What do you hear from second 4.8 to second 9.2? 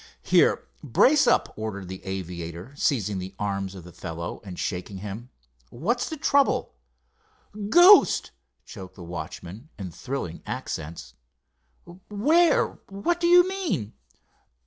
him. "What's the trouble?" "Ghost!" choked out the